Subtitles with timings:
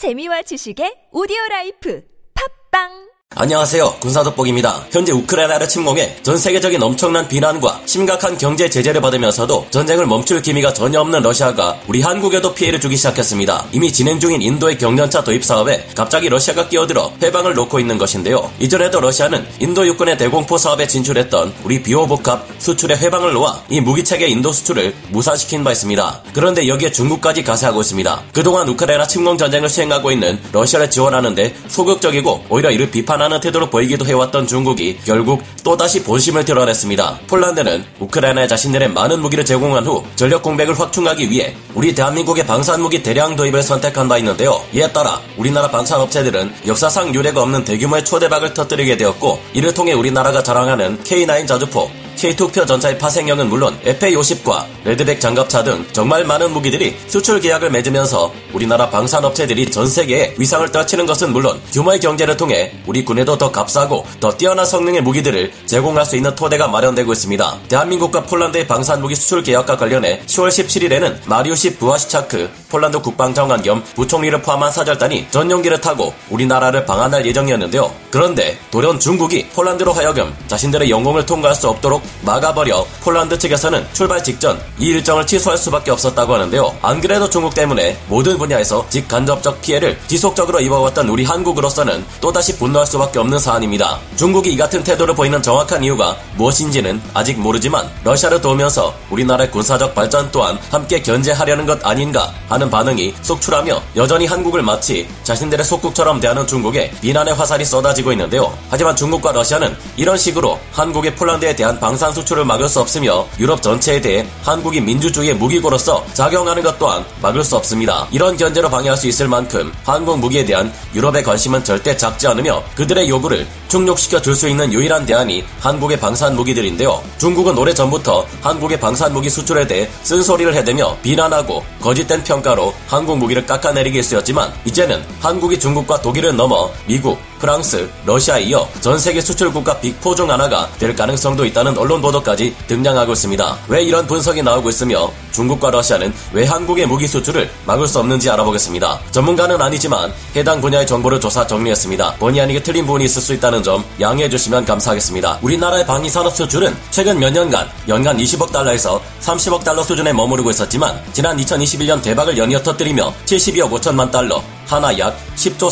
[0.00, 2.00] 재미와 지식의 오디오 라이프.
[2.32, 3.98] 팟빵 안녕하세요.
[4.00, 4.86] 군사독복입니다.
[4.90, 11.00] 현재 우크라이나를 침공해 전 세계적인 엄청난 비난과 심각한 경제 제재를 받으면서도 전쟁을 멈출 기미가 전혀
[11.00, 13.66] 없는 러시아가 우리 한국에도 피해를 주기 시작했습니다.
[13.70, 18.50] 이미 진행 중인 인도의 경전차 도입 사업에 갑자기 러시아가 끼어들어 훼방을 놓고 있는 것인데요.
[18.58, 24.50] 이전에도 러시아는 인도 육군의 대공포 사업에 진출했던 우리 비호복합 수출의 훼방을 놓아 이 무기체계 인도
[24.50, 26.22] 수출을 무산시킨 바 있습니다.
[26.34, 28.22] 그런데 여기에 중국까지 가세하고 있습니다.
[28.32, 34.06] 그동안 우크라이나 침공 전쟁을 수행하고 있는 러시아를 지원하는데 소극적이고 오히려 이를 비판 비판하는 태도를 보이기도
[34.06, 37.20] 해왔던 중국이 결국 또다시 본심을 드러냈습니다.
[37.26, 43.36] 폴란드는 우크라이나에 자신들의 많은 무기를 제공한 후 전력 공백을 확충하기 위해 우리 대한민국의 방산무기 대량
[43.36, 44.62] 도입을 선택한 바 있는데요.
[44.72, 51.02] 이에 따라 우리나라 방산업체들은 역사상 유례가 없는 대규모의 초대박을 터뜨리게 되었고 이를 통해 우리나라가 자랑하는
[51.04, 57.40] K9 자주포, K2 흑표 전차의 파생형은 물론 FA50과 레드백 장갑차 등 정말 많은 무기들이 수출
[57.40, 63.38] 계약을 맺으면서 우리나라 방산업체들이 전 세계에 위상을 떨치는 것은 물론 규모의 경제를 통해 우리 군에도
[63.38, 67.58] 더 값싸고 더 뛰어난 성능의 무기들을 제공할 수 있는 토대가 마련되고 있습니다.
[67.68, 74.70] 대한민국과 폴란드의 방산무기 수출 계약과 관련해 10월 17일에는 마리우시 브와슈차크 폴란드 국방장관 겸 부총리를 포함한
[74.70, 77.90] 사절단이 전용기를 타고 우리나라를 방한할 예정이었는데요.
[78.10, 84.60] 그런데 돌연 중국이 폴란드로 하여금 자신들의 영공을 통과할 수 없도록 막아버려 폴란드 측에서는 출발 직전
[84.78, 86.76] 이 일정을 취소할 수밖에 없었다고 하는데요.
[86.82, 93.18] 안 그래도 중국 때문에 모든 분야에서 직간접적 피해를 지속적으로 입어왔던 우리 한국으로서는 또다시 분노할 수밖에
[93.18, 93.98] 없는 사안입니다.
[94.16, 100.30] 중국이 이 같은 태도를 보이는 정확한 이유가 무엇인지는 아직 모르지만 러시아를 도우면서 우리나라의 군사적 발전
[100.30, 106.90] 또한 함께 견제하려는 것 아닌가 하는 반응이 속출하며 여전히 한국을 마치 자신들의 속국처럼 대하는 중국에
[107.00, 108.56] 비난의 화살이 쏟아지고 있는데요.
[108.68, 114.00] 하지만 중국과 러시아는 이런 식으로 한국의 폴란드에 대한 방산 수출을 막을 수 없으며 유럽 전체에
[114.00, 118.06] 대해 한국이 민주주의의 무기고로서 작용하는 것 또한 막을 수 없습니다.
[118.10, 123.08] 이런 견제로 방해할 수 있을 만큼 한국 무기에 대한 유럽의 관심은 절대 작지 않으며 그들의
[123.08, 127.02] 요구를 충족시켜 줄 수 있는 유일한 대안이 한국의 방산 무기들인데요.
[127.18, 134.02] 중국은 오래전부터 한국의 방산 무기 수출에 대해 쓴소리를 해대며 비난하고 거짓된 평가로 한국 무기를 깎아내리기
[134.02, 140.14] 쓰였지만 이제는 한국이 중국과 독일을 넘어 미국, 프랑스, 러시아에 이어 전 세계 수출 국가 빅4
[140.14, 143.58] 중 하나가 될 가능성도 있다는 언론 보도까지 등장하고 있습니다.
[143.68, 149.00] 왜 이런 분석이 나오고 있으며 중국과 러시아는 왜 한국의 무기 수출을 막을 수 없는지 알아보겠습니다.
[149.10, 152.16] 전문가는 아니지만 해당 분야의 정보를 조사 정리했습니다.
[152.16, 155.38] 본의 아니게 틀린 부분이 있을 수 있다는 점 양해해 주시면 감사하겠습니다.
[155.42, 161.38] 우리나라의 방위산업 수출은 최근 몇 년간 연간 20억 달러에서 30억 달러 수준에 머무르고 있었지만 지난
[161.38, 165.68] 2021년 대박을 연이어 터뜨리며 72억 5천만 달러, 하나 약 10조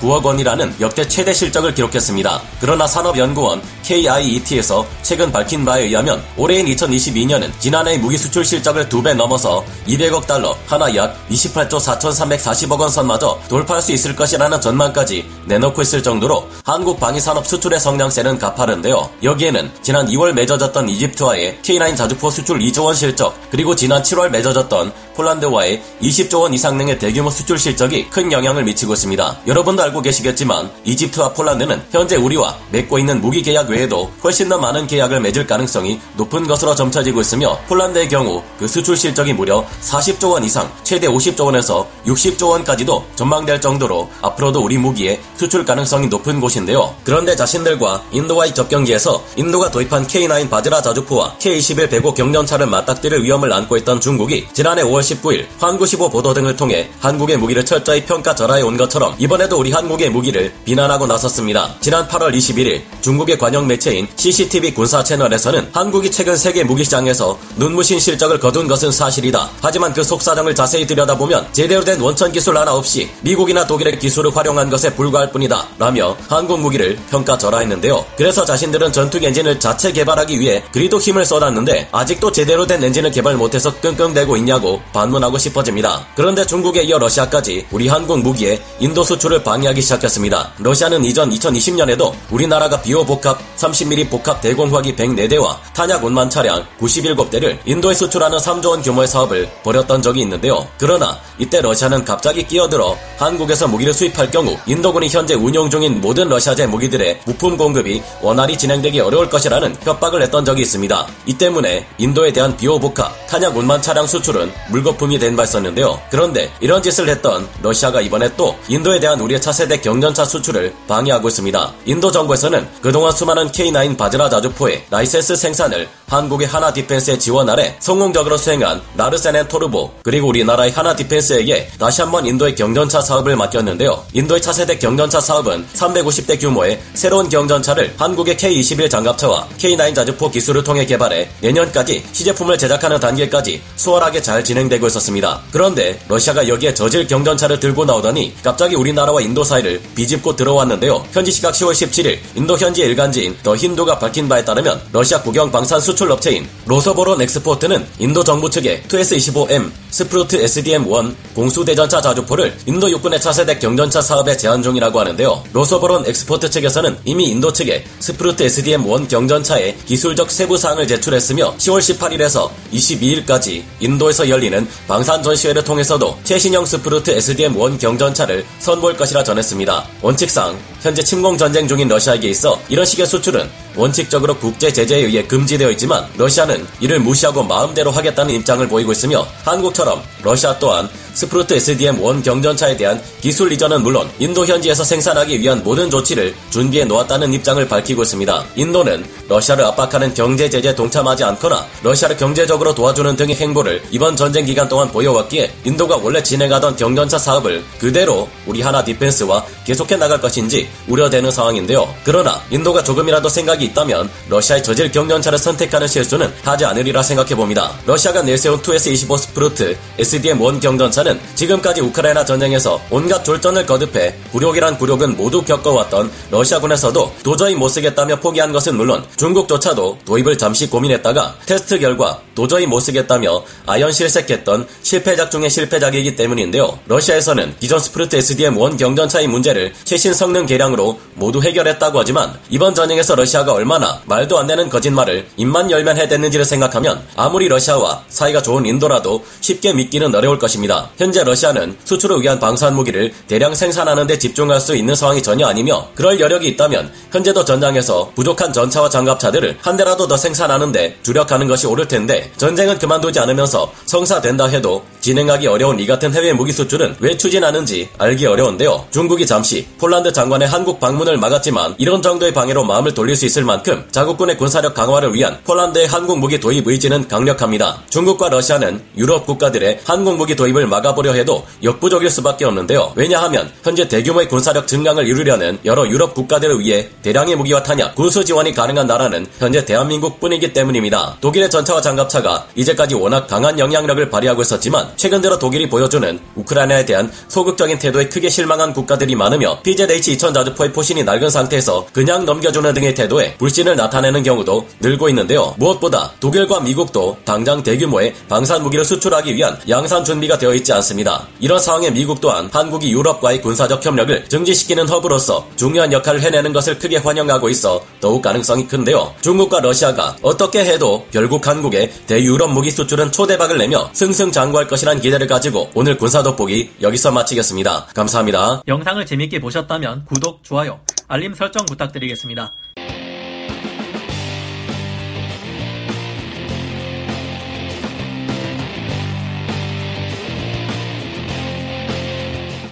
[0.00, 2.40] 3,109억 원이라는 역대 최대 실적을 기록했습니다.
[2.60, 9.12] 그러나 산업연구원 KIET에서 최근 밝힌 바에 의하면 올해인 2022년은 지난해 무기 수출 실적을 두 배
[9.14, 15.82] 넘어서 200억 달러, 하나 약 28조 4,340억 원 선마저 돌파할 수 있을 것이라는 전망까지 내놓고
[15.82, 19.10] 있을 정도로 한국 방위산업 수출의 성장세는 가파른데요.
[19.22, 24.92] 여기에는 지난 2월 맺어졌던 이집트와의 K9 자주포 수출 2조 원 실적, 그리고 지난 7월 맺어졌던
[25.18, 29.40] 폴란드와의 20조 원 이상능의 대규모 수출 실적이 큰 영향을 미치고 있습니다.
[29.48, 34.86] 여러분도 알고 계시겠지만 이집트와 폴란드는 현재 우리와 맺고 있는 무기 계약 외에도 훨씬 더 많은
[34.86, 40.44] 계약을 맺을 가능성이 높은 것으로 점쳐지고 있으며 폴란드의 경우 그 수출 실적이 무려 40조 원
[40.44, 46.94] 이상 최대 50조 원에서 60조 원까지도 전망될 정도로 앞으로도 우리 무기의 수출 가능성이 높은 곳인데요.
[47.02, 53.76] 그런데 자신들과 인도와의 접경지에서 인도가 도입한 K9 바즈라 자주포와 K21 105 경전차를 맞닥뜨릴 위험을 안고
[53.78, 58.76] 있던 중국이 지난해 5월 19일 환구시보 보도 등을 통해 한국의 무기를 철저히 평가 절하해 온
[58.76, 61.74] 것처럼 이번에도 우리 한국의 무기를 비난하고 나섰습니다.
[61.80, 68.00] 지난 8월 21일 중국의 관영 매체인 CCTV 군사 채널에서는 한국이 최근 세계 무기 시장에서 눈부신
[68.00, 69.48] 실적을 거둔 것은 사실이다.
[69.62, 74.70] 하지만 그 속사정을 자세히 들여다보면 제대로 된 원천 기술 하나 없이 미국이나 독일의 기술을 활용한
[74.70, 75.66] 것에 불과할 뿐이다.
[75.78, 78.04] 라며 한국 무기를 평가 절하했는데요.
[78.16, 83.36] 그래서 자신들은 전투기 엔진을 자체 개발하기 위해 그리도 힘을 쏟았는데 아직도 제대로 된 엔진을 개발
[83.36, 86.04] 못해서 끙끙대고 있냐고 반문하고 싶어집니다.
[86.16, 90.54] 그런데 중국에 이어 러시아까지 우리 한국 무기의 인도 수출을 방해하기 시작했습니다.
[90.58, 97.94] 러시아는 이전 2020년에도 우리나라가 비호 복합 30mm 복합 대공화기 104대와 탄약 운반 차량 97대를 인도에
[97.94, 100.66] 수출하는 3조 원 규모의 사업을 벌였던 적이 있는데요.
[100.78, 106.66] 그러나 이때 러시아는 갑자기 끼어들어 한국에서 무기를 수입할 경우 인도군이 현재 운용 중인 모든 러시아제
[106.66, 111.06] 무기들의 부품 공급이 원활히 진행되기 어려울 것이라는 협박을 했던 적이 있습니다.
[111.26, 116.00] 이 때문에 인도에 대한 비호 복합 탄약 운반 차량 수출은 물거품이 된 바 있었는데요.
[116.10, 121.72] 그런데 이런 짓을 했던 러시아가 이번에 또 인도에 대한 우리의 차세대 경전차 수출을 방해하고 있습니다.
[121.84, 128.36] 인도 정부에서는 그동안 수많은 K9 바즈라 자주포의 라이센스 생산을 한국의 한화 디펜스의 지원 아래 성공적으로
[128.36, 134.04] 수행한 라르센 앤 투브로 그리고 우리나라의 한화 디펜스에게 다시 한번 인도의 경전차 사업을 맡겼는데요.
[134.14, 140.86] 인도의 차세대 경전차 사업은 350대 규모의 새로운 경전차를 한국의 K21 장갑차와 K9 자주포 기술을 통해
[140.86, 145.40] 개발해 내년까지 시제품을 제작하는 단계까지 수월하게 잘 진행되고 있었습니다.
[145.50, 151.04] 그런데 러시아가 여기에 저질 경전차를 들고 나오더니 갑자기 우리나라와 인도 사이를 비집고 들어왔는데요.
[151.12, 155.80] 현지 시각 10월 17일 인도 현지 일간지인 더 힌두가 밝힌 바에 따르면 러시아 국영 방산
[155.80, 163.58] 수출 업체인 로소보론 엑스포트는 인도 정부 측에 2S25M 스프루트 SDM-1 공수대전차 자주포를 인도 육군의 차세대
[163.58, 165.44] 경전차 사업에 제안 중이라고 하는데요.
[165.52, 172.50] 로소보론 엑스포트 측에서는 이미 인도 측에 스프루트 SDM-1 경전차의 기술적 세부 사항을 제출했으며 10월 18일에서
[172.72, 179.86] 22일까지 인도에서 열리는 방산 전시회를 통해서도 최신형 스프루트 SDM-1 경전차를 선보일 것이라 전했습니다.
[180.02, 185.70] 원칙상 현재 침공 전쟁 중인 러시아에게 있어 이런 식의 수출은 원칙적으로 국제 제재에 의해 금지되어
[185.72, 190.88] 있지만 러시아는 이를 무시하고 마음대로 하겠다는 입장을 보이고 있으며 한국처럼 러시아 또한
[191.18, 197.32] 스프루트 SDM-1 경전차에 대한 기술 이전은 물론 인도 현지에서 생산하기 위한 모든 조치를 준비해 놓았다는
[197.34, 198.44] 입장을 밝히고 있습니다.
[198.54, 204.68] 인도는 러시아를 압박하는 경제 제재에 동참하지 않거나 러시아를 경제적으로 도와주는 등의 행보를 이번 전쟁 기간
[204.68, 211.32] 동안 보여왔기에 인도가 원래 진행하던 경전차 사업을 그대로 우리 한화 디펜스와 계속해 나갈 것인지 우려되는
[211.32, 211.92] 상황인데요.
[212.04, 217.72] 그러나 인도가 조금이라도 생각이 있다면 러시아의 저질 경전차를 선택하는 실수는 하지 않으리라 생각해 봅니다.
[217.86, 225.42] 러시아가 내세운 2S25 스프루트 SDM-1 경전차는 지금까지 우크라이나 전쟁에서 온갖 졸전을 거듭해 굴욕이란 굴욕은 모두
[225.42, 232.66] 겪어왔던 러시아군에서도 도저히 못 쓰겠다며 포기한 것은 물론 중국조차도 도입을 잠시 고민했다가 테스트 결과 도저히
[232.66, 236.78] 못 쓰겠다며 아연 실색했던 실패작 중의 실패작이기 때문인데요.
[236.86, 243.52] 러시아에서는 기존 스프루트 SDM-1 경전차의 문제를 최신 성능 개량으로 모두 해결했다고 하지만 이번 전쟁에서 러시아가
[243.52, 249.72] 얼마나 말도 안 되는 거짓말을 입만 열면 해댔는지를 생각하면 아무리 러시아와 사이가 좋은 인도라도 쉽게
[249.72, 250.90] 믿기는 어려울 것입니다.
[250.98, 255.88] 현재 러시아는 수출을 위한 방산 무기를 대량 생산하는 데 집중할 수 있는 상황이 전혀 아니며
[255.94, 261.68] 그럴 여력이 있다면 현재도 전장에서 부족한 전차와 장갑차들을 한 대라도 더 생산하는 데 주력하는 것이
[261.68, 267.16] 옳을 텐데 전쟁은 그만두지 않으면서 성사된다 해도 진행하기 어려운 이 같은 해외 무기 수출은 왜
[267.16, 268.88] 추진하는지 알기 어려운데요.
[268.90, 273.86] 중국이 잠시 폴란드 장관의 한국 방문을 막았지만 이런 정도의 방해로 마음을 돌릴 수 있을 만큼
[273.90, 277.84] 자국군의 군사력 강화를 위한 폴란드의 한국 무기 도입 의지는 강력합니다.
[277.88, 282.92] 중국과 러시아는 유럽 국가들의 한국 무기 도입을 막아보려 해도 역부족일 수밖에 없는데요.
[282.94, 288.52] 왜냐하면 현재 대규모의 군사력 증강을 이루려는 여러 유럽 국가들을 위해 대량의 무기와 탄약, 군수 지원이
[288.52, 291.16] 가능한 나라는 현재 대한민국뿐이기 때문입니다.
[291.22, 297.10] 독일의 전차와 장갑차가 이제까지 워낙 강한 영향력을 발휘하고 있었지만 최근 들어 독일이 보여주는 우크라이나에 대한
[297.28, 303.36] 소극적인 태도에 크게 실망한 국가들이 많으며 PZH-2000 자주포의 포신이 낡은 상태에서 그냥 넘겨주는 등의 태도에
[303.36, 305.54] 불신을 나타내는 경우도 늘고 있는데요.
[305.56, 311.28] 무엇보다 독일과 미국도 당장 대규모의 방산 무기를 수출하기 위한 양산 준비가 되어 있지 않습니다.
[311.38, 316.96] 이런 상황에 미국 또한 한국이 유럽과의 군사적 협력을 증지시키는 허브로서 중요한 역할을 해내는 것을 크게
[316.96, 319.14] 환영하고 있어 더욱 가능성이 큰데요.
[319.20, 325.70] 중국과 러시아가 어떻게 해도 결국 한국의 대유럽 무기 수출은 초대박을 내며 승승장구할 것이란 기대를 가지고
[325.74, 327.86] 오늘 군사 돋보기 여기서 마치겠습니다.
[327.94, 328.62] 감사합니다.
[328.68, 332.52] 영상을 재밌게 보셨다면 구독, 좋아요, 알림 설정 부탁드리겠습니다.